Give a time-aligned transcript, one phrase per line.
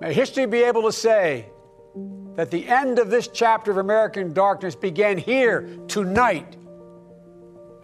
[0.00, 1.46] May history be able to say
[2.34, 6.56] that the end of this chapter of American darkness began here tonight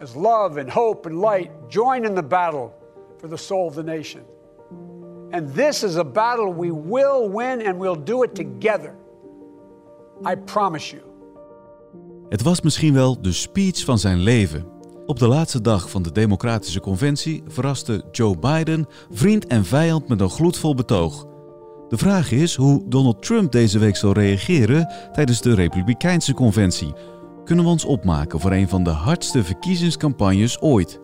[0.01, 2.75] as love and hope and light join in the battle
[3.19, 4.21] for the soul of the nation.
[5.33, 8.95] And this is a battle we will win and we'll do it together.
[10.27, 11.03] I promise you.
[12.29, 14.65] Het was misschien wel de speech van zijn leven.
[15.07, 20.21] Op de laatste dag van de Democratische Conventie verraste Joe Biden vriend en vijand met
[20.21, 21.27] een gloedvol betoog.
[21.93, 26.93] De vraag is hoe Donald Trump deze week zal reageren tijdens de Republikeinse Conventie.
[27.45, 31.01] Kunnen we ons opmaken voor een van de hardste verkiezingscampagnes ooit?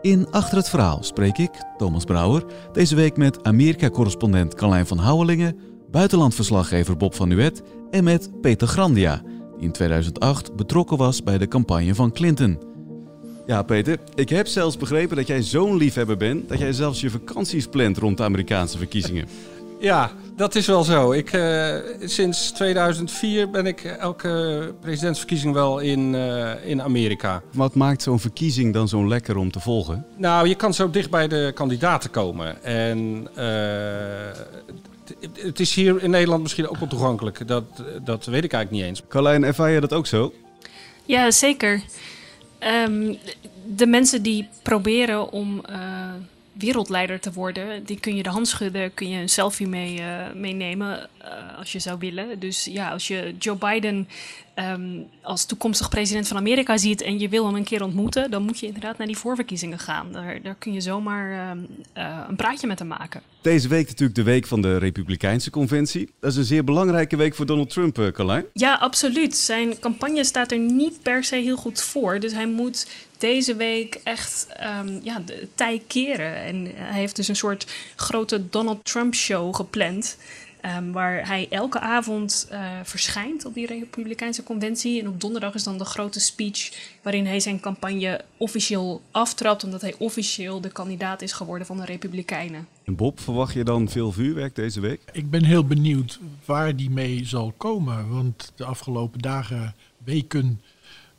[0.00, 5.58] In Achter het Verhaal spreek ik, Thomas Brouwer, deze week met Amerika-correspondent Carlijn van Houwelingen,
[5.90, 9.22] buitenlandverslaggever Bob van Nuet en met Peter Grandia,
[9.56, 12.58] die in 2008 betrokken was bij de campagne van Clinton.
[13.46, 17.10] Ja, Peter, ik heb zelfs begrepen dat jij zo'n liefhebber bent dat jij zelfs je
[17.10, 19.28] vakanties plant rond de Amerikaanse verkiezingen.
[19.80, 21.12] Ja, dat is wel zo.
[21.12, 27.42] Ik, uh, sinds 2004 ben ik elke presidentsverkiezing wel in, uh, in Amerika.
[27.52, 30.06] Wat maakt zo'n verkiezing dan zo lekker om te volgen?
[30.16, 32.64] Nou, je kan zo dicht bij de kandidaten komen.
[32.64, 33.44] En uh,
[35.34, 37.48] het is hier in Nederland misschien ook wel toegankelijk.
[37.48, 37.64] Dat,
[38.04, 39.02] dat weet ik eigenlijk niet eens.
[39.08, 40.32] Carlijn, ervaar je dat ook zo?
[41.04, 41.82] Ja, zeker.
[42.88, 43.16] Um,
[43.66, 45.62] de mensen die proberen om
[46.58, 50.32] wereldleider te worden, die kun je de hand schudden, kun je een selfie mee, uh,
[50.34, 52.38] meenemen uh, als je zou willen.
[52.38, 54.08] Dus ja, als je Joe Biden
[54.58, 58.42] um, als toekomstig president van Amerika ziet en je wil hem een keer ontmoeten, dan
[58.42, 60.12] moet je inderdaad naar die voorverkiezingen gaan.
[60.12, 63.22] Daar, daar kun je zomaar um, uh, een praatje met hem maken.
[63.40, 66.10] Deze week natuurlijk de week van de Republikeinse Conventie.
[66.20, 68.44] Dat is een zeer belangrijke week voor Donald Trump, Carlijn.
[68.52, 69.36] Ja, absoluut.
[69.36, 72.20] Zijn campagne staat er niet per se heel goed voor.
[72.20, 72.86] Dus hij moet
[73.18, 74.46] deze week echt
[74.80, 76.36] um, ja, de tij keren.
[76.36, 77.66] En hij heeft dus een soort
[77.96, 80.16] grote Donald Trump show gepland.
[80.76, 85.00] Um, waar hij elke avond uh, verschijnt op die Republikeinse conventie.
[85.00, 86.72] En op donderdag is dan de grote speech
[87.02, 91.84] waarin hij zijn campagne officieel aftrapt, omdat hij officieel de kandidaat is geworden van de
[91.84, 92.68] Republikeinen.
[92.84, 95.00] En Bob, verwacht je dan veel vuurwerk deze week?
[95.12, 98.08] Ik ben heel benieuwd waar die mee zal komen.
[98.08, 100.60] Want de afgelopen dagen, weken,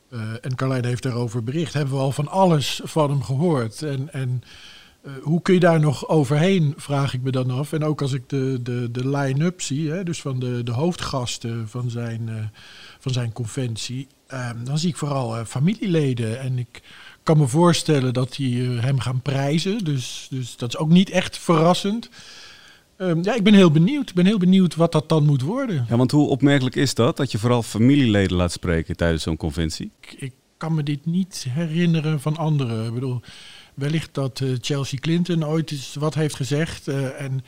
[0.09, 3.81] uh, en Carlijn heeft daarover bericht, hebben we al van alles van hem gehoord.
[3.81, 4.13] En.
[4.13, 4.43] en
[5.21, 7.73] hoe kun je daar nog overheen, vraag ik me dan af.
[7.73, 11.69] En ook als ik de, de, de line-up zie, hè, dus van de, de hoofdgasten
[11.69, 12.35] van zijn, uh,
[12.99, 16.39] van zijn conventie, uh, dan zie ik vooral uh, familieleden.
[16.39, 16.81] En ik
[17.23, 19.83] kan me voorstellen dat die hem gaan prijzen.
[19.83, 22.09] Dus, dus dat is ook niet echt verrassend.
[22.97, 24.09] Um, ja, ik ben heel benieuwd.
[24.09, 25.85] Ik ben heel benieuwd wat dat dan moet worden.
[25.89, 29.91] Ja, want hoe opmerkelijk is dat, dat je vooral familieleden laat spreken tijdens zo'n conventie?
[30.01, 32.85] Ik, ik kan me dit niet herinneren van anderen.
[32.85, 33.21] Ik bedoel,
[33.77, 36.87] wellicht dat uh, Chelsea Clinton ooit eens wat heeft gezegd.
[36.87, 37.43] Uh, en,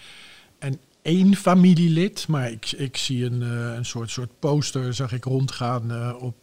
[0.60, 5.24] en één familielid, maar ik, ik zie een, uh, een soort, soort poster, zag ik
[5.24, 6.36] rondgaan op,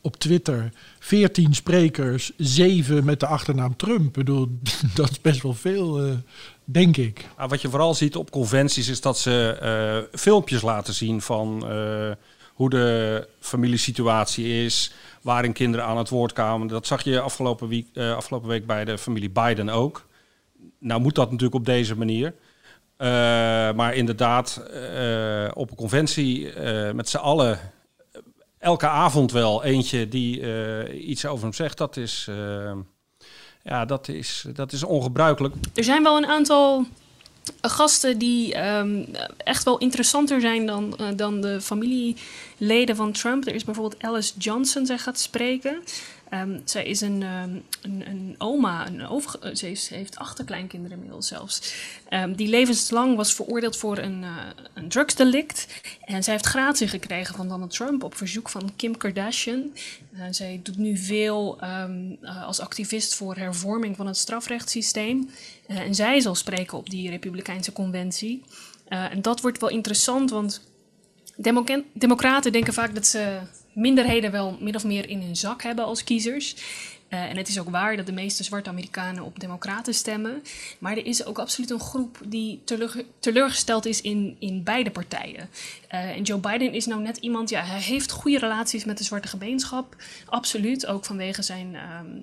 [0.00, 0.72] op Twitter.
[0.98, 4.06] Veertien sprekers, zeven met de achternaam Trump.
[4.06, 4.58] Ik bedoel,
[4.94, 6.16] dat is best wel veel,
[6.64, 7.26] denk ik.
[7.36, 11.64] Ah, wat je vooral ziet op conventies is dat ze filmpjes laten zien van
[12.56, 16.66] hoe de familiesituatie is waarin kinderen aan het woord kwamen.
[16.66, 20.06] Dat zag je afgelopen week, uh, afgelopen week bij de familie Biden ook.
[20.78, 22.34] Nou moet dat natuurlijk op deze manier.
[22.98, 23.08] Uh,
[23.72, 26.60] maar inderdaad, uh, op een conventie
[26.92, 27.58] met z'n allen
[28.58, 30.42] elke avond wel eentje die
[30.98, 32.28] iets over hem zegt, dat is,
[33.62, 35.54] ja, dat is, dat is ongebruikelijk.
[35.74, 36.86] Er zijn wel een aantal
[37.60, 43.46] gasten die um, echt wel interessanter zijn dan, uh, dan de familieleden van Trump.
[43.46, 45.82] Er is bijvoorbeeld Alice Johnson, zij gaat spreken.
[46.32, 50.96] Um, zij is een, um, een, een, oma, een over, ze, heeft, ze heeft achterkleinkinderen
[50.96, 51.74] inmiddels zelfs.
[52.10, 54.36] Um, die levenslang was veroordeeld voor een, uh,
[54.74, 55.66] een drugsdelict.
[56.04, 59.72] En zij heeft gratie gekregen van Donald Trump op verzoek van Kim Kardashian.
[60.14, 61.60] Uh, zij doet nu veel
[62.44, 65.30] als activist voor hervorming van het strafrechtssysteem.
[65.66, 68.42] En zij zal spreken op die Republikeinse conventie.
[68.88, 70.60] En dat wordt wel interessant, want
[71.92, 73.38] Democraten denken vaak dat ze
[73.76, 76.54] minderheden wel min of meer in hun zak hebben als kiezers.
[77.10, 80.42] Uh, en het is ook waar dat de meeste zwarte Amerikanen op Democraten stemmen.
[80.78, 85.48] Maar er is ook absoluut een groep die teleur, teleurgesteld is in, in beide partijen.
[85.94, 89.04] Uh, en Joe Biden is nou net iemand, ja, hij heeft goede relaties met de
[89.04, 89.96] zwarte gemeenschap.
[90.24, 91.72] Absoluut, ook vanwege zijn,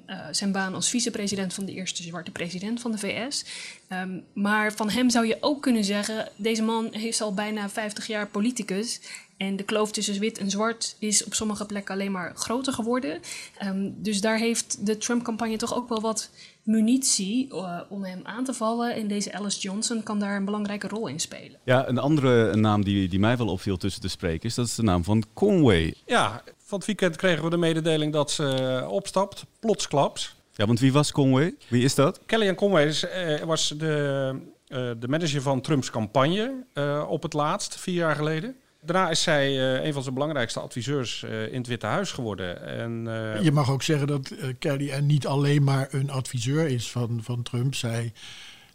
[0.07, 3.45] uh, zijn baan als vicepresident van de eerste zwarte president van de VS.
[3.89, 8.07] Um, maar van hem zou je ook kunnen zeggen: deze man heeft al bijna 50
[8.07, 8.99] jaar politicus.
[9.43, 13.19] En de kloof tussen wit en zwart is op sommige plekken alleen maar groter geworden.
[13.65, 16.29] Um, dus daar heeft de Trump-campagne toch ook wel wat
[16.63, 18.95] munitie uh, om hem aan te vallen.
[18.95, 21.59] En deze Alice Johnson kan daar een belangrijke rol in spelen.
[21.63, 24.83] Ja, een andere naam die, die mij wel opviel tussen de sprekers, dat is de
[24.83, 25.93] naam van Conway.
[26.05, 30.35] Ja, van het weekend kregen we de mededeling dat ze opstapt, plotsklaps.
[30.55, 31.55] Ja, want wie was Conway?
[31.67, 32.19] Wie is dat?
[32.25, 34.35] Kellyanne Conway is, uh, was de,
[34.67, 38.55] uh, de manager van Trumps campagne uh, op het laatst, vier jaar geleden.
[38.85, 42.65] Daarna is zij uh, een van zijn belangrijkste adviseurs uh, in het Witte Huis geworden.
[42.65, 43.41] En, uh...
[43.41, 47.75] Je mag ook zeggen dat Kellyanne niet alleen maar een adviseur is van, van Trump.
[47.75, 48.13] Zij,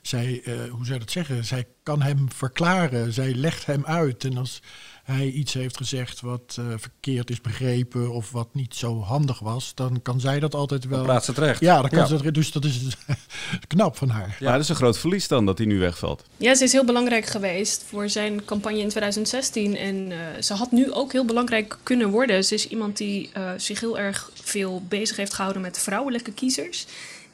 [0.03, 1.45] zij hoe zou je dat zeggen?
[1.45, 3.13] Zij kan hem verklaren.
[3.13, 4.25] Zij legt hem uit.
[4.25, 4.63] En als
[5.09, 9.75] hij iets heeft gezegd wat uh, verkeerd is begrepen of wat niet zo handig was,
[9.75, 11.03] dan kan zij dat altijd wel.
[11.03, 11.61] Plaats het recht.
[11.61, 12.07] Ja, dan kan ja.
[12.07, 12.97] Ze het, dus dat is
[13.67, 14.37] knap van haar.
[14.41, 16.25] Ja, dat is een groot verlies dan dat hij nu wegvalt.
[16.37, 20.73] Ja, ze is heel belangrijk geweest voor zijn campagne in 2016 en uh, ze had
[20.73, 22.45] nu ook heel belangrijk kunnen worden.
[22.45, 26.87] Ze is iemand die uh, zich heel erg veel bezig heeft gehouden met vrouwelijke kiezers.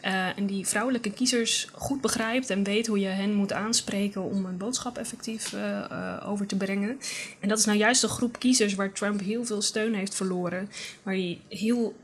[0.04, 4.44] Uh, en die vrouwelijke kiezers goed begrijpt en weet hoe je hen moet aanspreken om
[4.44, 6.98] een boodschap effectief uh, uh, over te brengen.
[7.40, 10.70] En dat is nou juist de groep kiezers waar Trump heel veel steun heeft verloren,
[11.02, 11.96] waar hij heel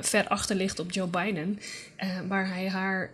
[0.00, 1.58] ver achter ligt op Joe Biden,
[2.28, 3.10] waar hij haar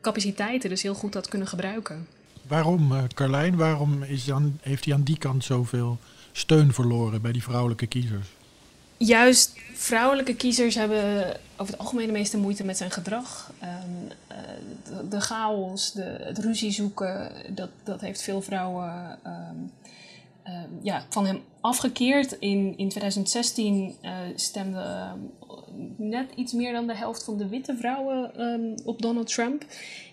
[0.00, 2.06] capaciteiten dus heel goed had kunnen gebruiken.
[2.46, 4.30] Waarom, Carlijn, waarom is
[4.60, 5.98] heeft hij aan die kant zoveel
[6.32, 8.26] steun verloren bij die vrouwelijke kiezers?
[9.02, 13.52] Juist vrouwelijke kiezers hebben over het algemeen de meeste moeite met zijn gedrag.
[13.62, 14.36] Um, uh,
[14.84, 19.72] de, de, chaos, de, het ruzie zoeken, dat, dat heeft veel vrouwen um,
[20.46, 22.32] um, ja, van hem afgekeerd.
[22.32, 25.06] In, in 2016 uh, stemde
[25.96, 28.32] net iets meer dan de helft van de witte vrouwen
[28.84, 29.64] op Donald Trump.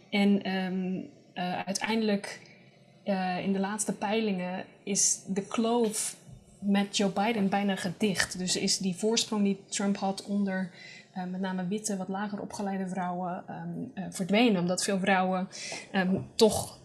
[0.10, 2.42] En uh, uiteindelijk
[3.44, 6.17] in de laatste peilingen is de kloof
[6.59, 8.38] met Joe Biden bijna gedicht.
[8.38, 10.69] Dus is die voorsprong die Trump had onder
[11.18, 14.62] uh, met name witte, wat lager opgeleide vrouwen um, uh, verdwenen.
[14.62, 15.50] Omdat veel vrouwen
[15.95, 16.77] um, toch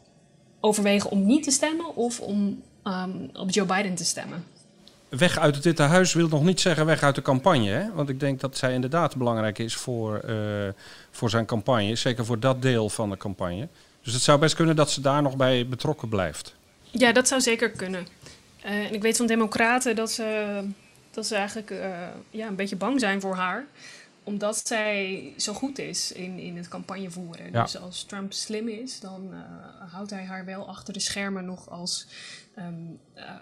[0.61, 4.45] overwegen om niet te stemmen of om um, op Joe Biden te stemmen.
[5.09, 7.71] Weg uit het Witte Huis wil nog niet zeggen weg uit de campagne.
[7.71, 7.93] Hè?
[7.93, 10.37] Want ik denk dat zij inderdaad belangrijk is voor, uh,
[11.11, 11.97] voor zijn campagne.
[11.97, 13.69] Zeker voor dat deel van de campagne.
[14.03, 16.55] Dus het zou best kunnen dat ze daar nog bij betrokken blijft.
[16.91, 18.07] Ja, dat zou zeker kunnen.
[18.65, 20.61] Uh, en ik weet van democraten dat ze,
[21.11, 21.97] dat ze eigenlijk uh,
[22.31, 23.67] ja, een beetje bang zijn voor haar.
[24.25, 27.53] Omdat zij zo goed is in, in het campagne voeren.
[27.53, 27.63] Ja.
[27.63, 29.39] Dus als Trump slim is, dan uh,
[29.93, 32.07] houdt hij haar wel achter de schermen nog als
[32.59, 32.99] um,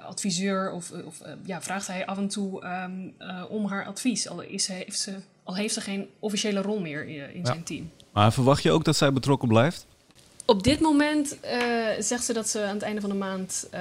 [0.06, 0.72] adviseur.
[0.72, 3.14] Of, of ja, vraagt hij af en toe um,
[3.48, 4.28] om haar advies.
[4.28, 7.46] Al, is heeft ze, al heeft ze geen officiële rol meer in, in ja.
[7.46, 7.90] zijn team.
[8.12, 9.86] Maar verwacht je ook dat zij betrokken blijft?
[10.44, 13.80] Op dit moment uh, zegt ze dat ze aan het einde van de maand uh,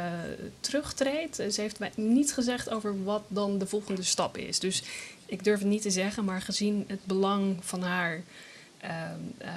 [0.60, 1.36] terugtreedt.
[1.36, 4.60] Ze heeft mij niets gezegd over wat dan de volgende stap is.
[4.60, 4.84] Dus
[5.26, 8.22] ik durf het niet te zeggen, maar gezien het belang van haar
[8.84, 8.90] uh,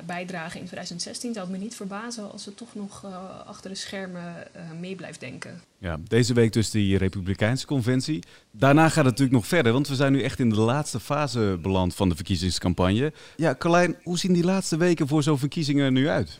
[0.07, 3.07] bijdrage in 2016 zou het me niet verbazen als ze toch nog
[3.47, 4.47] achter de schermen
[4.81, 5.61] mee blijft denken.
[5.79, 8.23] Ja, deze week dus die Republikeinse conventie.
[8.51, 11.59] Daarna gaat het natuurlijk nog verder, want we zijn nu echt in de laatste fase
[11.63, 13.13] beland van de verkiezingscampagne.
[13.37, 16.39] Ja, Carlijn, hoe zien die laatste weken voor zo'n verkiezingen er nu uit?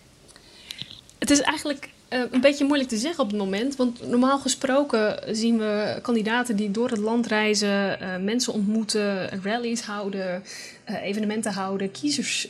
[1.23, 3.77] Het is eigenlijk uh, een beetje moeilijk te zeggen op het moment.
[3.77, 9.83] Want normaal gesproken zien we kandidaten die door het land reizen, uh, mensen ontmoeten, rallies
[9.83, 10.43] houden,
[10.91, 12.49] uh, evenementen houden, kiezers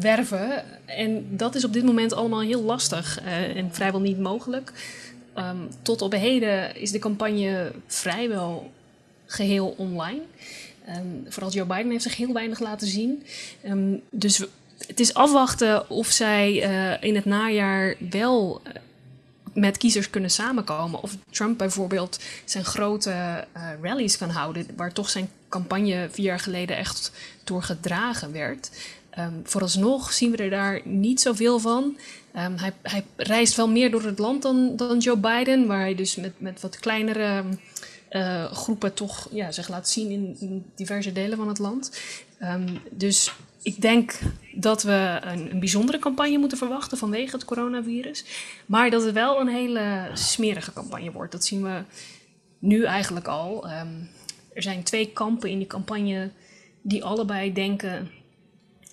[0.00, 0.64] werven.
[0.86, 3.20] En dat is op dit moment allemaal heel lastig
[3.54, 4.72] en vrijwel niet mogelijk.
[5.38, 8.70] Um, tot op heden is de campagne vrijwel
[9.26, 10.20] geheel online.
[10.88, 13.22] Um, vooral Joe Biden heeft zich heel weinig laten zien.
[13.66, 14.44] Um, dus
[14.86, 18.72] het is afwachten of zij uh, in het najaar wel uh,
[19.54, 21.02] met kiezers kunnen samenkomen.
[21.02, 23.10] Of Trump bijvoorbeeld zijn grote
[23.56, 27.12] uh, rallies kan houden, waar toch zijn campagne vier jaar geleden echt
[27.44, 28.70] door gedragen werd.
[29.18, 31.96] Um, vooralsnog zien we er daar niet zoveel van.
[32.36, 35.94] Um, hij, hij, reist wel meer door het land dan, dan Joe Biden, waar hij
[35.94, 37.44] dus met, met wat kleinere
[38.52, 42.00] groepen toch ja, zich laat zien in, diverse delen van het land.
[42.42, 43.32] Um, dus
[43.62, 44.18] ik denk
[44.54, 48.24] dat we een, een, bijzondere campagne moeten verwachten vanwege het coronavirus.
[48.66, 51.32] Maar dat het wel een hele smerige campagne wordt.
[51.32, 51.82] Dat zien we
[52.58, 53.64] nu eigenlijk al.
[53.64, 54.08] Um,
[54.54, 56.30] er zijn twee kampen in die campagne
[56.82, 58.10] die allebei denken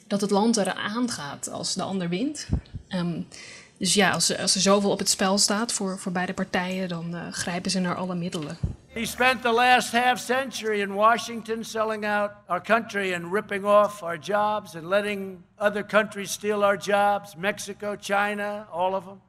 [0.08, 2.48] dat het land eraan gaat als de ander wint.
[2.90, 3.28] Um,
[3.78, 7.16] dus ja, als, als er zoveel op het spel staat voor, voor beide partijen, dan
[7.16, 8.58] uh, grijpen ze naar alle middelen.
[8.94, 14.02] He spent the last half century in Washington selling out our country and ripping off
[14.02, 17.36] our jobs and letting other countries steal our jobs.
[17.36, 19.22] Mexico, China, all of them.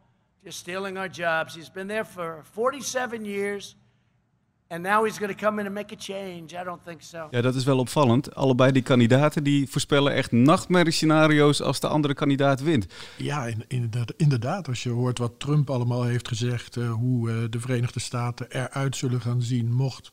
[0.44, 1.54] Just stealing our jobs.
[1.54, 3.74] He's been there for 47 years.
[4.68, 6.60] And now he's going to come in and make a change.
[6.60, 7.28] I don't think so.
[7.30, 8.34] Ja, dat is wel opvallend.
[8.34, 12.87] Allebei die kandidaten die voorspellen echt nachtmerriescenario's als de andere kandidaat wint.
[13.16, 14.68] Ja, in- inderdaad, inderdaad.
[14.68, 18.96] Als je hoort wat Trump allemaal heeft gezegd, eh, hoe eh, de Verenigde Staten eruit
[18.96, 20.12] zullen gaan zien, mocht,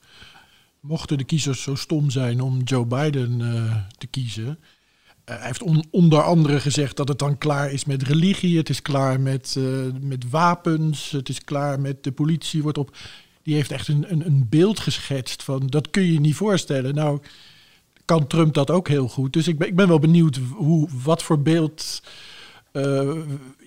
[0.79, 4.59] mochten de kiezers zo stom zijn om Joe Biden eh, te kiezen.
[5.23, 8.69] Eh, hij heeft on- onder andere gezegd dat het dan klaar is met religie, het
[8.69, 9.63] is klaar met, eh,
[10.01, 12.95] met wapens, het is klaar met de politie wordt op.
[13.45, 16.95] Die heeft echt een, een, een beeld geschetst van dat kun je niet voorstellen.
[16.95, 17.19] Nou,
[18.05, 19.33] kan Trump dat ook heel goed.
[19.33, 22.01] Dus ik ben, ik ben wel benieuwd hoe, wat voor beeld
[22.71, 23.15] eh,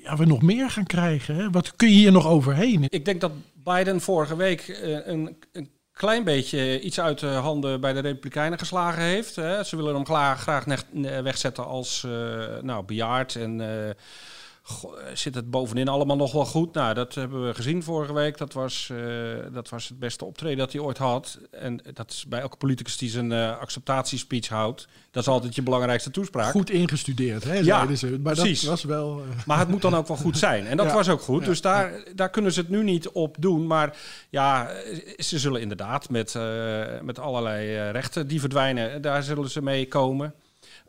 [0.03, 1.35] ja, we nog meer gaan krijgen.
[1.35, 1.51] Hè?
[1.51, 2.85] Wat kun je hier nog overheen?
[2.89, 3.33] Ik denk dat
[3.65, 8.59] Biden vorige week eh, een, een klein beetje iets uit de handen bij de Republikeinen
[8.59, 9.35] geslagen heeft.
[9.35, 10.07] Ze willen hem
[10.37, 12.11] graag neg- ne- wegzetten als eh,
[12.63, 13.95] nou, bejaard en eh,
[14.69, 16.75] goh, zit het bovenin allemaal nog wel goed.
[16.75, 18.39] Nou, dat hebben we gezien vorige week.
[18.39, 18.99] Dat was, eh,
[19.53, 21.39] dat was het beste optreden dat hij ooit had.
[21.51, 24.89] En dat is bij elke politicus die zijn eh, acceptatiespeech houdt.
[25.11, 26.51] Dat is altijd je belangrijkste toespraak.
[26.51, 28.19] Goed ingestudeerd, hè, Ja, ze.
[28.23, 28.61] Maar precies.
[28.61, 29.23] dat was wel...
[29.39, 30.67] eh, Maar het moet dan ook wel goed zijn.
[30.67, 30.95] En dat Ja.
[30.95, 31.41] was ook goed.
[31.41, 31.47] Ja.
[31.47, 33.67] Dus daar, daar kunnen ze het nu niet op doen.
[33.67, 33.97] Maar
[34.31, 34.71] ja,
[35.19, 39.89] ze zullen inderdaad met, eh, met allerlei eh, rechten die verdwijnen, daar zullen ze mee
[39.89, 40.35] komen.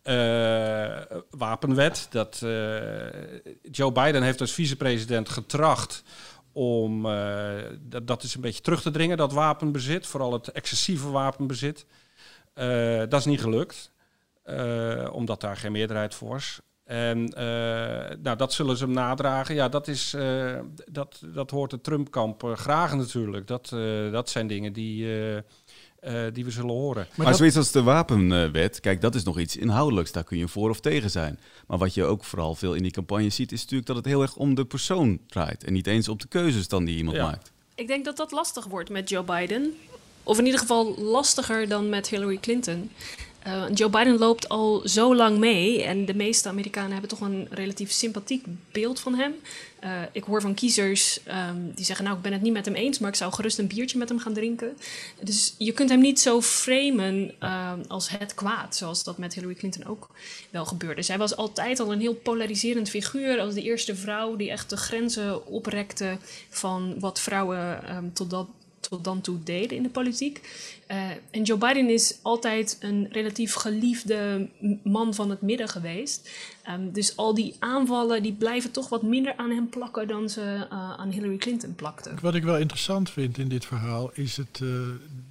[0.10, 2.08] Eh, wapenwet.
[2.10, 6.04] Dat, eh, Joe Biden heeft als vicepresident getracht
[6.51, 7.50] om eh,
[7.80, 10.08] dat, dat is een beetje terug te dringen, dat wapenbezit.
[10.08, 11.86] Vooral het excessieve wapenbezit.
[13.10, 13.92] Dat is niet gelukt.
[15.12, 16.60] Omdat daar geen meerderheid voor is.
[16.86, 17.24] En
[18.22, 19.56] nou, dat zullen ze hem nadragen.
[19.56, 20.16] Ja, dat, is,
[20.92, 23.48] dat, dat hoort het Trump-kamp graag natuurlijk.
[23.48, 23.70] Dat,
[24.12, 25.08] dat zijn dingen die,
[26.01, 27.08] eh, die we zullen horen.
[27.15, 30.12] Maar, dat- zoiets als de wapenwet, kijk, dat is nog iets inhoudelijks.
[30.12, 31.39] Daar kun je voor of tegen zijn.
[31.68, 34.22] Maar wat je ook vooral veel in die campagne ziet, is natuurlijk dat het heel
[34.22, 35.63] erg om de persoon draait.
[35.63, 37.24] En niet eens op de keuzes dan die iemand Ja.
[37.25, 37.51] maakt.
[37.75, 39.74] Ik denk dat dat lastig wordt met Joe Biden.
[40.24, 42.91] Of in ieder geval lastiger dan met Hillary Clinton.
[43.39, 47.48] Eh, Joe Biden loopt al zo lang mee en de meeste Amerikanen hebben toch een
[47.50, 49.34] relatief sympathiek beeld van hem.
[49.79, 52.75] Eh, ik hoor van kiezers ehm, die zeggen, nou ik ben het niet met hem
[52.75, 54.77] eens, maar ik zou gerust een biertje met hem gaan drinken.
[55.22, 59.53] Dus je kunt hem niet zo framen ehm, als het kwaad, zoals dat met Hillary
[59.53, 60.10] Clinton ook
[60.50, 61.01] wel gebeurde.
[61.01, 64.77] Zij was altijd al een heel polariserend figuur als de eerste vrouw die echt de
[64.77, 66.17] grenzen oprekte
[66.50, 68.48] van wat vrouwen ehm, tot dat
[68.98, 70.41] dan toe deden in de politiek.
[70.88, 74.50] Eh, en Joe Biden is altijd een relatief geliefde
[74.84, 76.29] man van het midden geweest.
[76.63, 80.67] Ehm, dus al die aanvallen die blijven toch wat minder aan hem plakken dan ze
[80.69, 82.17] eh, aan Hillary Clinton plakten.
[82.22, 84.60] Wat ik wel interessant vind in dit verhaal is het, eh,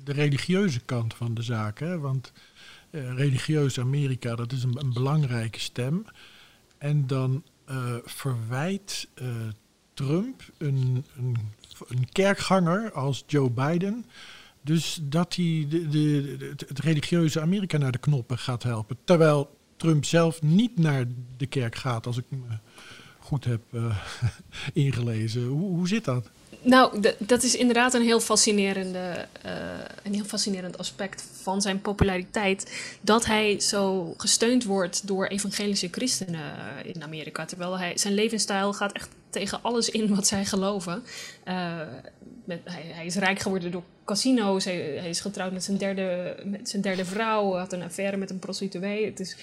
[0.05, 1.79] de religieuze kant van de zaak.
[1.79, 1.99] Hè?
[1.99, 2.33] Want
[2.91, 6.05] religieus Amerika, dat is een, een belangrijke stem.
[6.79, 7.43] En dan
[8.05, 9.09] verwijt
[9.99, 11.37] Trump een, een,
[11.89, 14.05] een kerkganger als Joe Biden.
[14.61, 16.37] Dus dat hij de, de,
[16.67, 18.97] het, religieuze Amerika naar de knoppen gaat helpen.
[19.05, 21.05] Terwijl Trump zelf niet naar
[21.37, 22.57] de kerk gaat, als ik me
[23.19, 23.99] goed heb eh,
[24.85, 25.47] ingelezen.
[25.47, 26.31] Hoe, hoe zit dat?
[26.63, 29.53] Nou, dat is inderdaad een heel, fascinerende, eh,
[30.03, 32.73] een heel fascinerend aspect van zijn populariteit.
[33.01, 37.45] Dat hij zo gesteund wordt door evangelische christenen eh, in Amerika.
[37.45, 41.05] Terwijl hij, zijn levensstijl gaat echt tegen alles in wat zij geloven.
[41.49, 41.81] Eh,
[42.45, 44.65] met, hij, hij is rijk geworden door casino's.
[44.65, 47.55] Hij, is getrouwd met zijn, derde, met zijn derde vrouw.
[47.55, 49.05] Had een affaire met een prostituee.
[49.05, 49.37] Het is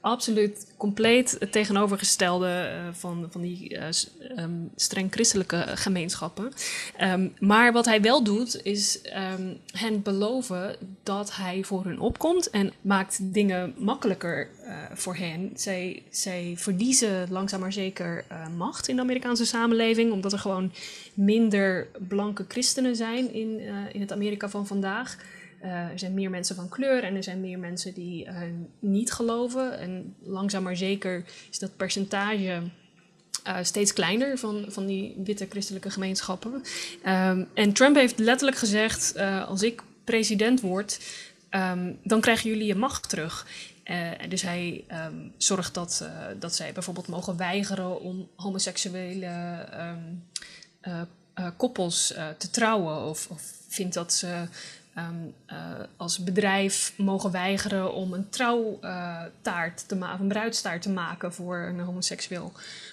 [0.00, 3.88] absoluut compleet het tegenovergestelde eh, van, van die eh,
[4.36, 6.52] ehm, streng christelijke gemeenschappen.
[6.96, 12.50] Ehm, maar wat hij wel doet, is ehm, hen beloven dat hij voor hun opkomt
[12.50, 14.48] en maakt dingen makkelijker
[14.94, 15.50] voor hen.
[15.54, 18.24] Zij, zij verliezen langzaam maar zeker
[18.56, 20.72] macht in de Amerikaanse samenleving, omdat er gewoon
[21.14, 21.51] minder
[22.08, 25.16] blanke christenen zijn in, eh, in het Amerika van vandaag.
[25.60, 28.40] Eh, er zijn meer mensen van kleur en er zijn meer mensen die eh,
[28.78, 29.78] niet geloven.
[29.78, 32.62] En langzaam maar zeker is dat percentage
[33.62, 36.62] steeds kleiner van, van die witte christelijke gemeenschappen.
[37.02, 39.16] Ehm, en Trump heeft letterlijk gezegd:
[39.46, 41.00] als ik president word,
[41.48, 43.46] ehm, dan krijgen jullie je macht terug.
[44.28, 49.26] Dus hij ehm, zorgt dat, dat zij bijvoorbeeld mogen weigeren om homoseksuele
[50.82, 51.02] eh,
[51.34, 53.08] eh, koppels eh, te trouwen.
[53.08, 54.44] Of, of vindt dat ze
[54.94, 55.14] ehm,
[55.46, 55.56] eh,
[55.96, 61.56] als bedrijf mogen weigeren om een trouwtaart te maken, of een bruidstaart te maken voor
[61.56, 62.52] een homoseksueel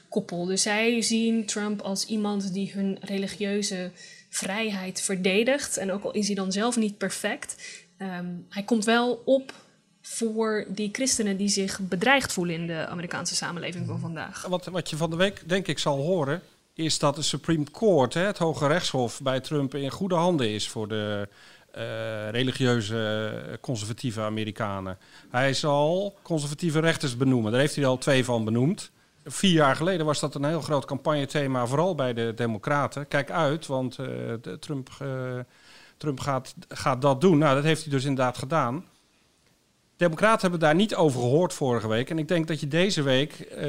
[0.10, 0.46] koppel.
[0.46, 3.92] Dus zij zien Trump als iemand die hun religieuze
[4.30, 5.78] vrijheid verdedigt.
[5.78, 7.56] En ook al is hij dan zelf niet perfect,
[7.98, 9.54] ehm, hij komt wel op
[10.02, 14.46] voor die christenen die zich bedreigd voelen in de Amerikaanse samenleving van vandaag.
[14.46, 16.42] Wat, wat je van de week denk ik zal horen,
[16.80, 20.70] is dat de Supreme Court, hè, het Hoge Rechtshof, bij Trump in goede handen is
[20.70, 21.28] voor de
[21.72, 24.98] eh, religieuze conservatieve Amerikanen.
[25.30, 27.52] Hij zal conservatieve rechters benoemen.
[27.52, 28.92] Daar heeft hij al twee van benoemd.
[29.26, 33.08] Vier jaar geleden was dat een heel groot campagnethema, vooral bij de Democraten.
[33.08, 33.98] Kijk uit, want
[34.60, 34.90] Trump,
[35.98, 37.38] Trump gaat, gaat dat doen.
[37.38, 38.86] Nou, dat heeft hij dus inderdaad gedaan.
[40.00, 42.10] Democraten hebben daar niet over gehoord vorige week.
[42.10, 43.66] En ik denk dat je deze week uh,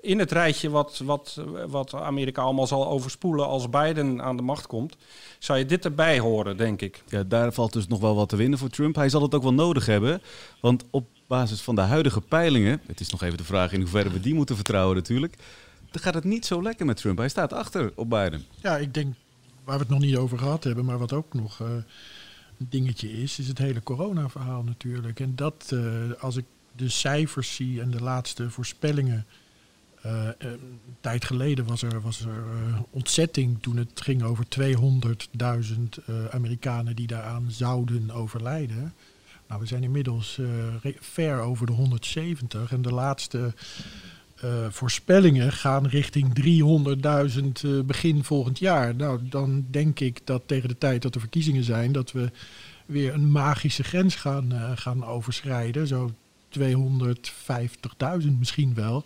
[0.00, 4.66] in het rijtje wat, wat, wat Amerika allemaal zal overspoelen als Biden aan de macht
[4.66, 4.96] komt,
[5.38, 7.02] zou je dit erbij horen, denk ik.
[7.08, 8.94] Ja, daar valt dus nog wel wat te winnen voor Trump.
[8.94, 10.22] Hij zal het ook wel nodig hebben.
[10.60, 14.10] Want op basis van de huidige peilingen, het is nog even de vraag in hoeverre
[14.10, 15.36] we die moeten vertrouwen natuurlijk,
[15.90, 17.18] dan gaat het niet zo lekker met Trump.
[17.18, 18.44] Hij staat achter op Biden.
[18.62, 19.14] Ja, ik denk
[19.64, 21.58] waar we het nog niet over gehad hebben, maar wat ook nog.
[21.58, 21.68] Uh,
[22.68, 25.20] dingetje is, is het hele corona-verhaal natuurlijk.
[25.20, 26.44] En dat, uh, als ik
[26.76, 29.26] de cijfers zie en de laatste voorspellingen.
[30.06, 32.44] Uh, een tijd geleden was er, was er
[32.90, 38.94] ontzetting toen het ging over 200.000 Amerikanen die daaraan zouden overlijden.
[39.46, 40.40] Nou, we zijn inmiddels
[41.00, 43.54] ver over de 170 en de laatste
[44.68, 46.32] voorspellingen gaan richting
[47.62, 48.94] 300.000 begin volgend jaar.
[48.94, 52.30] Nou, dan denk ik dat tegen de tijd dat er verkiezingen zijn, dat we
[52.86, 55.86] weer een magische grens gaan, uh, gaan overschrijden.
[55.86, 56.10] Zo
[56.58, 56.64] 250.000
[58.38, 59.04] misschien wel.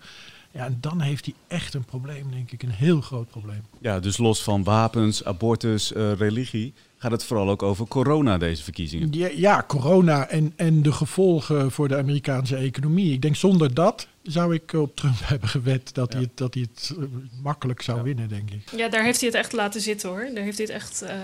[0.54, 2.62] Ja, en dan heeft hij echt een probleem, denk ik.
[2.62, 3.62] Een heel groot probleem.
[3.80, 6.72] Ja, dus los van wapens, abortus, uh, religie...
[6.96, 9.08] gaat het vooral ook over corona, deze verkiezingen.
[9.12, 13.12] Ja, ja, corona en, en de gevolgen voor de Amerikaanse economie.
[13.12, 16.66] Ik denk zonder dat zou ik op Trump hebben gewet dat, hij, het, dat hij
[16.72, 17.04] het eh,
[17.42, 18.70] makkelijk zou winnen, denk ik.
[18.76, 20.30] Ja, daar heeft hij het echt laten zitten hoor.
[20.34, 21.16] Daar heeft hij het echt uh, uh,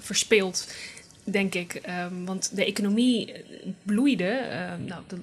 [0.00, 0.68] verspeeld
[1.32, 1.74] denk ik.
[1.74, 3.32] Ehm, want de economie
[3.82, 4.40] bloeide.
[4.50, 5.18] Uh, nou, dat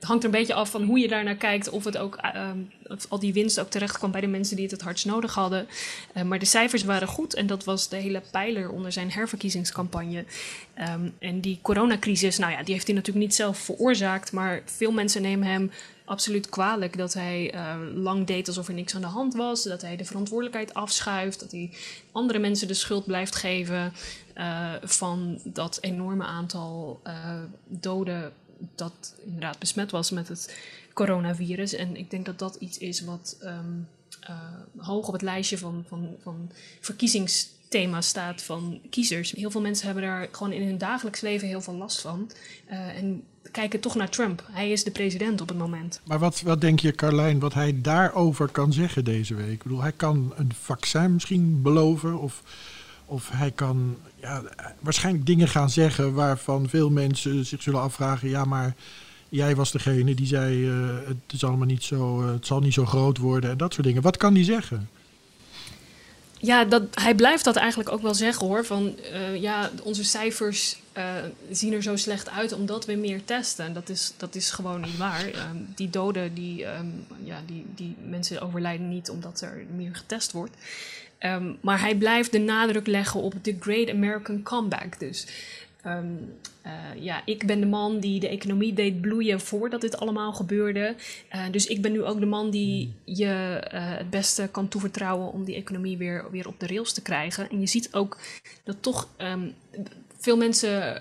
[0.00, 1.68] hangt er een beetje af van hoe je daar naar kijkt.
[1.68, 4.64] Of, het ook, ehm, of al die winst ook terecht kwam bij de mensen die
[4.64, 5.66] het het hardst nodig hadden.
[6.16, 7.34] Uh, maar de cijfers waren goed.
[7.34, 10.24] En dat was de hele pijler onder zijn herverkiezingscampagne.
[11.18, 14.32] en die coronacrisis, nou ja, die heeft hij natuurlijk niet zelf veroorzaakt.
[14.32, 15.70] Maar veel mensen nemen hem
[16.08, 19.62] absoluut kwalijk dat hij uh, lang deed alsof er niks aan de hand was.
[19.62, 21.40] Dat hij de verantwoordelijkheid afschuift.
[21.40, 21.70] Dat hij
[22.12, 23.92] andere mensen de schuld blijft geven.
[24.36, 28.32] Uh, van dat enorme aantal uh, doden
[28.74, 30.56] dat inderdaad besmet was met het
[30.92, 31.72] coronavirus.
[31.72, 33.88] En ik denk dat dat iets is wat um,
[34.76, 39.30] hoog op het lijstje van, van, van verkiezingsthema's staat van kiezers.
[39.30, 42.30] Heel veel mensen hebben daar gewoon in hun dagelijks leven heel veel last van.
[42.66, 44.42] en kijken toch naar Trump.
[44.50, 46.00] Hij is de president op het moment.
[46.04, 49.52] Maar wat, wat denk je, Carlijn, wat hij daarover kan zeggen deze week?
[49.52, 52.42] Ik bedoel, hij kan een vaccin misschien beloven of...
[53.10, 54.42] Of hij kan ja,
[54.80, 58.74] waarschijnlijk dingen gaan zeggen waarvan veel mensen zich zullen afvragen: ja, maar
[59.28, 62.72] jij was degene die zei: uh, het, is allemaal niet zo, uh, het zal niet
[62.72, 64.02] zo groot worden en dat soort dingen.
[64.02, 64.88] Wat kan hij zeggen?
[66.40, 68.64] Ja, dat, hij blijft dat eigenlijk ook wel zeggen hoor.
[68.64, 70.76] Van uh, ja, onze cijfers
[71.50, 73.72] zien er zo slecht uit omdat we meer testen.
[73.72, 75.26] Dat is, dat is gewoon niet waar.
[75.26, 80.32] Um, die doden, die, um, ja, die, die mensen overlijden niet omdat er meer getest
[80.32, 80.56] wordt.
[81.20, 84.98] Um, maar hij blijft de nadruk leggen op de Great American Comeback.
[84.98, 85.26] Dus
[85.86, 86.32] um,
[86.66, 90.94] uh, ja, ik ben de man die de economie deed bloeien voordat dit allemaal gebeurde.
[91.34, 95.32] Uh, dus ik ben nu ook de man die je uh, het beste kan toevertrouwen
[95.32, 97.50] om die economie weer, weer op de rails te krijgen.
[97.50, 98.18] En je ziet ook
[98.64, 99.08] dat toch.
[99.18, 99.54] Um,
[100.20, 101.00] veel mensen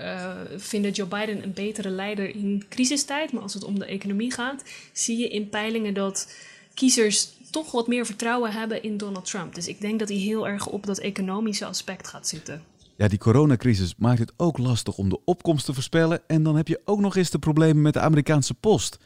[0.59, 3.31] vinden Joe Biden een betere leider in crisistijd.
[3.31, 4.63] Maar als het om de economie gaat,
[4.93, 6.35] zie je in peilingen dat
[6.73, 9.55] kiezers toch wat meer vertrouwen hebben in Donald Trump.
[9.55, 12.63] Dus ik denk dat hij heel erg op dat economische aspect gaat zitten.
[12.97, 16.21] Ja, die coronacrisis maakt het ook lastig om de opkomst te voorspellen.
[16.27, 18.97] En dan heb je ook nog eens de problemen met de Amerikaanse post.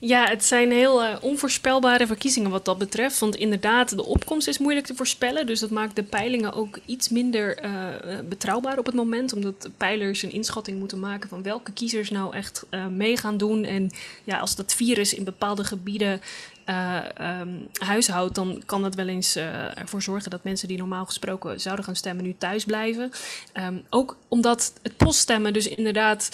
[0.00, 3.18] Ja, het zijn heel uh, onvoorspelbare verkiezingen wat dat betreft.
[3.18, 5.46] Want inderdaad, de opkomst is moeilijk te voorspellen.
[5.46, 9.32] Dus dat maakt de peilingen ook iets minder uh, betrouwbaar op het moment.
[9.32, 13.64] Omdat peilers een inschatting moeten maken van welke kiezers nou echt uh, mee gaan doen.
[13.64, 13.90] En
[14.24, 16.20] ja, als dat virus in bepaalde gebieden
[16.68, 17.04] uh,
[17.40, 21.84] um, dan kan dat wel eens uh, ervoor zorgen dat mensen die normaal gesproken zouden
[21.84, 23.10] gaan stemmen nu thuis blijven.
[23.54, 26.30] Um, ook omdat het poststemmen dus inderdaad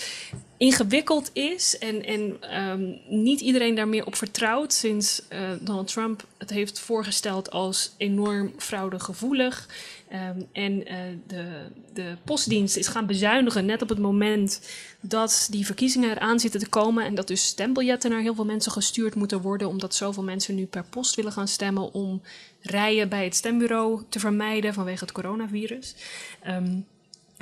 [0.56, 6.24] ingewikkeld is en, en um, niet iedereen daar meer op vertrouwt sinds uh, Donald Trump
[6.38, 9.68] het heeft voorgesteld als enorm fraudegevoelig.
[10.14, 11.44] Um, en uh, de,
[11.92, 14.60] de postdienst is gaan bezuinigen net op het moment
[15.00, 17.04] dat die verkiezingen eraan zitten te komen.
[17.04, 19.68] En dat dus stembiljetten naar heel veel mensen gestuurd moeten worden.
[19.68, 22.22] Omdat zoveel mensen nu per post willen gaan stemmen om
[22.60, 25.94] rijen bij het stembureau te vermijden vanwege het coronavirus.
[26.48, 26.86] Um,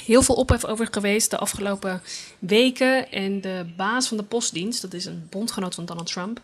[0.04, 2.02] heel veel ophef over geweest de afgelopen
[2.38, 3.10] weken.
[3.10, 6.40] En de baas van de postdienst, dat is een bondgenoot van Donald Trump,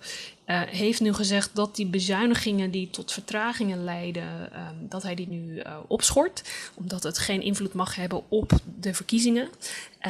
[0.49, 5.29] uh, heeft nu gezegd dat die bezuinigingen die tot vertragingen leiden, um, dat hij die
[5.29, 6.43] nu uh, opschort,
[6.75, 9.49] omdat het geen invloed mag hebben op de verkiezingen.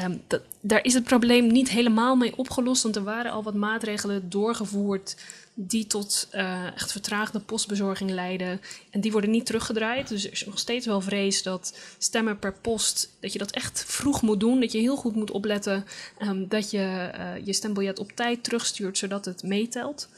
[0.04, 3.54] Um, dat, daar is het probleem niet helemaal mee opgelost, want er waren al wat
[3.54, 5.16] maatregelen doorgevoerd
[5.60, 8.60] die tot uh, echt vertraagde postbezorging leiden.
[8.90, 10.08] En die worden niet teruggedraaid.
[10.08, 13.84] Dus er is nog steeds wel vrees dat stemmen per post, dat je dat echt
[13.86, 14.60] vroeg moet doen.
[14.60, 15.84] Dat je heel goed moet opletten
[16.22, 20.08] um, dat je uh, je stembiljet op tijd terugstuurt, zodat het meetelt.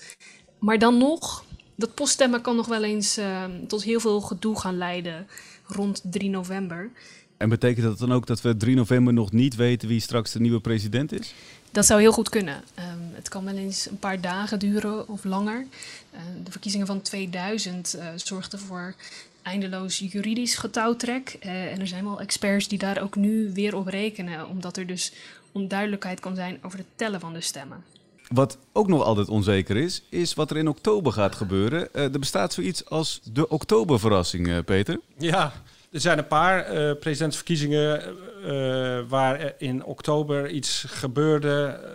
[0.58, 4.78] Maar dan nog, dat poststemmen kan nog wel eens uh, tot heel veel gedoe gaan
[4.78, 5.26] leiden
[5.66, 6.90] rond 3 november.
[7.36, 10.40] En betekent dat dan ook dat we 3 november nog niet weten wie straks de
[10.40, 11.34] nieuwe president is?
[11.70, 12.62] Dat zou heel goed kunnen.
[12.78, 12.89] Um,
[13.20, 15.66] het kan wel eens een paar dagen duren of langer.
[16.14, 18.94] Uh, de verkiezingen van 2000 uh, zorgden voor
[19.42, 21.36] eindeloos juridisch getouwtrek.
[21.42, 24.86] Uh, en er zijn wel experts die daar ook nu weer op rekenen, omdat er
[24.86, 25.12] dus
[25.52, 27.84] onduidelijkheid kan zijn over het tellen van de stemmen.
[28.28, 31.94] Wat ook nog altijd onzeker is, is wat er in oktober gaat gebeuren.
[31.94, 35.00] er bestaat zoiets als de oktoberverrassing, Peter.
[35.18, 35.52] Ja,
[35.90, 41.88] er zijn een paar uh, presidentsverkiezingen uh, waar in oktober iets gebeurde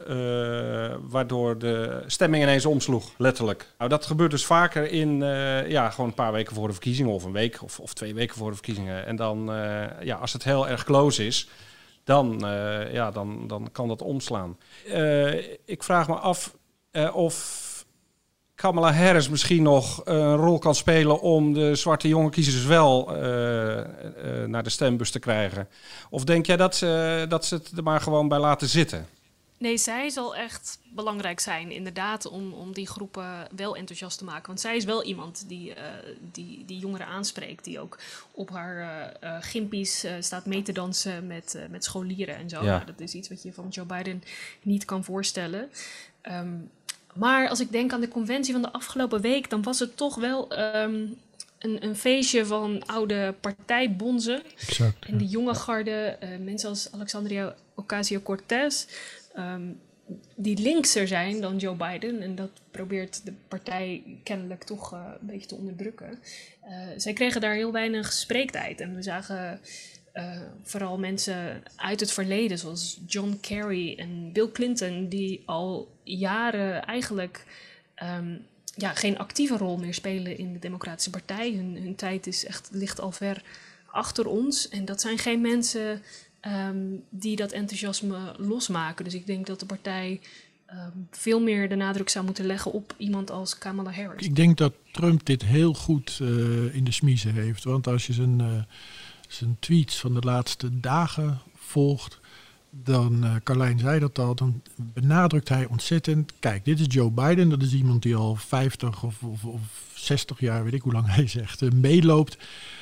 [1.10, 3.68] waardoor de stemming ineens omsloeg, letterlijk.
[3.78, 5.18] Nou, dat gebeurt dus vaker in,
[5.68, 8.36] ja, gewoon een paar weken voor de verkiezingen of een week of, of twee weken
[8.36, 9.06] voor de verkiezingen.
[9.06, 9.46] En dan,
[10.02, 11.50] ja, als het heel erg close is,
[12.04, 12.38] dan,
[12.92, 14.58] ja, dan, dan kan dat omslaan.
[15.66, 16.56] ik vraag me af
[17.14, 17.65] of
[18.66, 23.78] Kamala Harris misschien nog een rol kan spelen om de zwarte jonge kiezers wel uh,
[23.78, 23.84] uh,
[24.46, 25.68] naar de stembus te krijgen?
[26.10, 29.08] Of denk jij dat ze, dat ze het er maar gewoon bij laten zitten?
[29.58, 34.48] Nee, zij zal echt belangrijk zijn, inderdaad, om, om die groepen wel enthousiast te maken.
[34.48, 35.76] Want zij is wel iemand die, uh,
[36.32, 37.98] die, die jongeren aanspreekt, die ook
[38.32, 42.64] op haar uh, gimpies staat mee te dansen met, met scholieren en zo.
[42.64, 42.72] Ja.
[42.72, 44.24] Nou, dat is iets wat je van Joe Biden
[44.62, 45.70] niet kan voorstellen.
[46.32, 46.70] Um,
[47.16, 50.16] maar als ik denk aan de conventie van de afgelopen week, dan was het toch
[50.16, 51.18] wel um,
[51.60, 54.44] een, een, feestje van oude partijbonzen.
[54.68, 58.86] Exact, en de jonge garde, uh, mensen als Alexandria Ocasio-Cortez,
[59.38, 59.80] um,
[60.36, 62.22] die linkser zijn dan Joe Biden.
[62.22, 66.20] En dat probeert de partij kennelijk toch uh, een beetje te onderdrukken.
[66.68, 68.82] Uh, zij kregen daar heel weinig spreektijd.
[68.82, 69.60] En we zagen
[70.16, 76.86] uh, vooral mensen uit het verleden, zoals John Kerry en Bill Clinton, die al jaren
[76.86, 77.46] eigenlijk
[78.18, 81.54] um, ja, geen actieve rol meer spelen in de Democratische Partij.
[81.54, 83.44] Hun, hun tijd is echt, ligt al ver
[83.86, 84.70] achter ons.
[84.70, 86.02] En dat zijn geen mensen
[86.68, 89.04] um, die dat enthousiasme losmaken.
[89.04, 90.20] Dus ik denk dat de partij
[90.72, 94.26] um, veel meer de nadruk zou moeten leggen op iemand als Kamala Harris.
[94.26, 97.64] Ik denk dat Trump dit heel goed uh, in de smiezen heeft.
[97.64, 98.40] Want als je zijn.
[98.40, 98.64] Uh,
[99.28, 102.20] zijn tweets van de laatste dagen volgt,
[102.84, 106.32] dan, uh, Carlijn zei dat al, dan benadrukt hij ontzettend.
[106.40, 109.62] Kijk, dit is Joe Biden, dat is iemand die al 50 of, of, of
[109.94, 112.38] 60 jaar, weet ik hoe lang hij zegt, uh, meeloopt.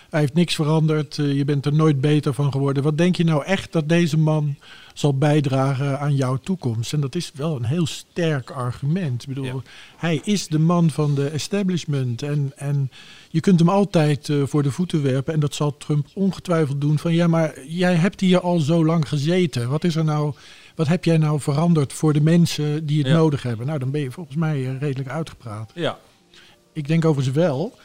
[0.09, 2.83] Hij heeft niks veranderd, uh, je bent er nooit beter van geworden.
[2.83, 4.55] Wat denk je nou echt dat deze man
[4.93, 6.93] zal bijdragen aan jouw toekomst?
[6.93, 9.21] En dat is wel een heel sterk argument.
[9.21, 9.61] Ik bedoel, ja.
[9.97, 12.51] hij is de man van de establishment en...
[12.55, 12.91] en
[13.29, 15.33] je kunt hem altijd uh, voor de voeten werpen.
[15.33, 16.99] En dat zal Trump ongetwijfeld doen.
[16.99, 19.69] Van ja, maar jij hebt hier al zo lang gezeten.
[19.69, 20.33] Wat is er nou?
[20.75, 23.13] Wat heb jij nou veranderd voor de mensen die het ja.
[23.13, 23.65] nodig hebben?
[23.65, 25.71] Nou, dan ben je volgens mij uh, redelijk uitgepraat.
[25.75, 25.99] Ja.
[26.73, 27.77] Ik denk overigens wel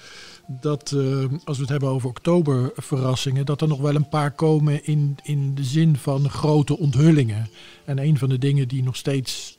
[0.48, 4.84] dat uh, als we het hebben over oktoberverrassingen, dat er nog wel een paar komen
[4.84, 7.48] in, in de zin van grote onthullingen.
[7.84, 9.56] En een van de dingen die nog steeds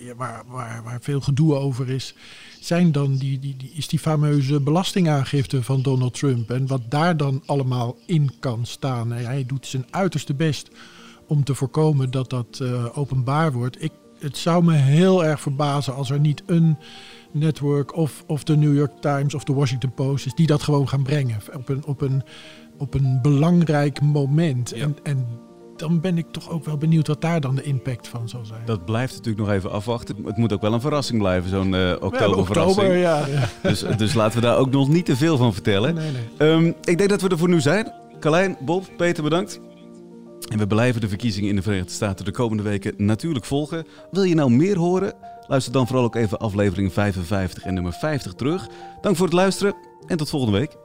[0.00, 2.14] ja, waar, waar, waar veel gedoe over is,
[2.60, 6.50] zijn dan die, die, die, is die fameuze belastingaangifte van Donald Trump.
[6.50, 9.12] En wat daar dan allemaal in kan staan.
[9.12, 10.70] Hij doet zijn uiterste best
[11.26, 13.82] om te voorkomen dat dat uh, openbaar wordt.
[13.82, 16.78] Ik, het zou me heel erg verbazen als er niet een
[17.30, 20.88] network of, of de New York Times of de Washington Post is die dat gewoon
[20.88, 21.40] gaan brengen.
[21.54, 22.22] Op een, op een,
[22.78, 24.72] op een belangrijk moment.
[24.74, 24.82] Ja.
[24.82, 25.26] En, en
[25.76, 28.60] dan ben ik toch ook wel benieuwd wat daar dan de impact van zal zijn.
[28.64, 30.16] Dat blijft natuurlijk nog even afwachten.
[30.24, 32.86] Het moet ook wel een verrassing blijven, zo'n uh, oktoberverrassing.
[32.86, 33.26] Oktober, ja.
[33.62, 35.94] Dus, dus laten we daar ook nog niet te veel van vertellen.
[35.94, 36.48] Nee, nee.
[36.48, 37.92] Um, ik denk dat we er voor nu zijn.
[38.20, 39.60] Carlijn, Bob, Peter, bedankt.
[40.48, 43.86] En we blijven de verkiezingen in de Verenigde Staten de komende weken natuurlijk volgen.
[44.10, 45.14] Wil je nou meer horen?
[45.46, 48.68] Luister dan vooral ook even aflevering 55 en nummer 50 terug.
[49.00, 49.74] Dank voor het luisteren
[50.06, 50.76] en tot volgende week.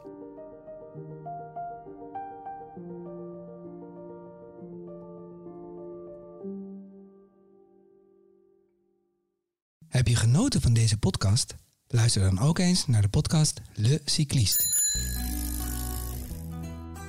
[9.87, 11.55] Heb je genoten van deze podcast?
[11.87, 14.72] Luister dan ook eens naar de podcast Le Cycliste.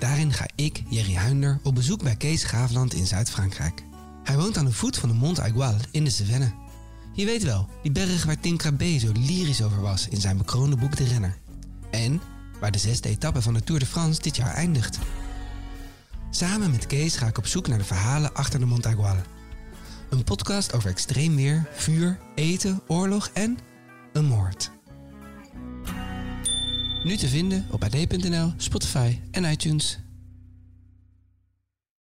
[0.04, 3.82] Daarin ga ik, Jerry Huinder, op bezoek bij Kees Graafland in Zuid-Frankrijk.
[4.24, 6.50] Hij woont aan de voet van de Mont Aigual in de Cevennes.
[7.12, 10.76] Je weet wel, die berg waar Tim Krabbe zo lyrisch over was in zijn bekroonde
[10.76, 11.38] boek De Renner.
[11.90, 12.20] En
[12.60, 14.98] waar de zesde etappe van de Tour de France dit jaar eindigt.
[16.30, 19.22] Samen met Kees ga ik op zoek naar de verhalen achter de Montaguale.
[20.10, 23.58] Een podcast over extreem weer, vuur, eten, oorlog en
[24.12, 24.73] een moord.
[27.04, 30.03] Nu te vinden op ad.nl, Spotify en iTunes.